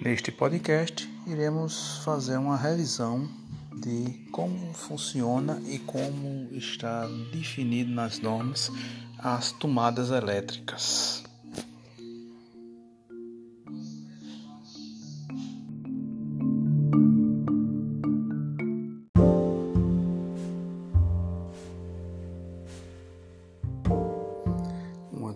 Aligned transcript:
Neste 0.00 0.30
podcast, 0.30 1.10
iremos 1.26 1.98
fazer 2.04 2.36
uma 2.36 2.56
revisão 2.56 3.28
de 3.82 4.26
como 4.30 4.72
funciona 4.72 5.60
e 5.66 5.80
como 5.80 6.48
está 6.52 7.04
definido 7.32 7.90
nas 7.90 8.20
normas 8.20 8.70
as 9.18 9.50
tomadas 9.50 10.10
elétricas. 10.10 11.24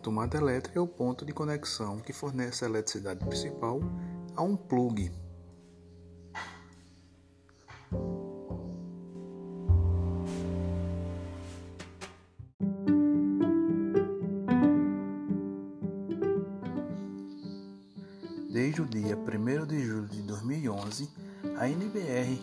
Tomada 0.02 0.36
elétrica 0.36 0.78
é 0.78 0.82
o 0.82 0.86
ponto 0.86 1.24
de 1.24 1.32
conexão 1.32 2.00
que 2.00 2.12
fornece 2.12 2.64
a 2.64 2.68
eletricidade 2.68 3.24
principal 3.24 3.80
a 4.34 4.42
um 4.42 4.56
plug. 4.56 5.12
Desde 18.50 18.82
o 18.82 18.84
dia 18.84 19.16
1 19.16 19.66
de 19.66 19.80
julho 19.82 20.08
de 20.08 20.22
2011, 20.22 21.08
a 21.56 21.68
NBR 21.68 22.38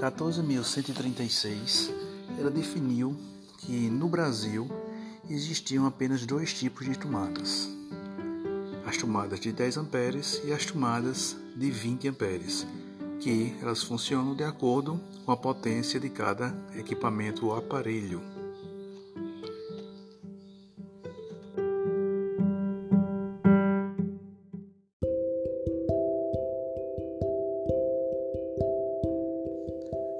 14136 0.00 1.92
ela 2.38 2.50
definiu 2.50 3.14
que 3.58 3.90
no 3.90 4.08
Brasil 4.08 4.68
existiam 5.28 5.86
apenas 5.86 6.26
dois 6.26 6.52
tipos 6.52 6.86
de 6.86 6.98
tomadas 6.98 7.68
as 8.92 8.98
tomadas 8.98 9.40
de 9.40 9.52
10 9.52 9.78
amperes 9.78 10.42
e 10.44 10.52
as 10.52 10.66
tomadas 10.66 11.34
de 11.56 11.70
20 11.70 12.08
amperes, 12.08 12.66
que 13.20 13.56
elas 13.62 13.82
funcionam 13.82 14.34
de 14.34 14.44
acordo 14.44 15.00
com 15.24 15.32
a 15.32 15.36
potência 15.36 15.98
de 15.98 16.10
cada 16.10 16.54
equipamento 16.76 17.46
ou 17.46 17.56
aparelho. 17.56 18.20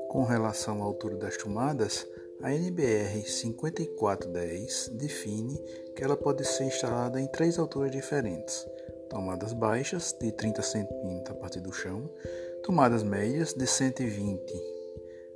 Com 0.08 0.24
relação 0.24 0.80
à 0.80 0.84
altura 0.86 1.16
das 1.16 1.36
tomadas, 1.36 2.06
a 2.42 2.52
NBR 2.52 3.24
5410 3.24 4.90
define 4.94 5.56
que 5.94 6.02
ela 6.02 6.16
pode 6.16 6.44
ser 6.44 6.64
instalada 6.64 7.20
em 7.20 7.26
três 7.28 7.58
alturas 7.58 7.90
diferentes: 7.90 8.66
tomadas 9.08 9.52
baixas, 9.52 10.12
de 10.20 10.32
30 10.32 10.60
cm 10.62 11.22
a 11.28 11.34
partir 11.34 11.60
do 11.60 11.72
chão, 11.72 12.10
tomadas 12.62 13.02
médias, 13.02 13.54
de 13.54 13.66
120 13.66 14.40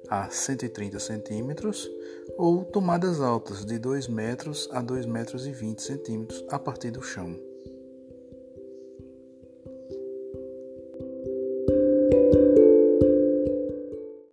a 0.08 0.30
130 0.30 0.98
cm, 0.98 1.54
ou 2.36 2.64
tomadas 2.64 3.20
altas, 3.20 3.64
de 3.64 3.78
2 3.78 4.08
metros 4.08 4.68
a 4.72 4.80
2 4.80 5.06
metros 5.06 5.46
e 5.46 5.52
20 5.52 5.80
cm 5.80 6.26
a 6.48 6.58
partir 6.58 6.90
do 6.90 7.02
chão. 7.02 7.36